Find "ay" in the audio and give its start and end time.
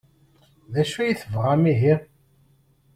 0.99-1.13